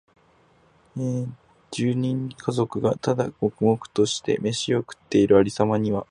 [0.95, 5.99] 十幾人の家族が、ただ黙々としてめしを食っている有様には、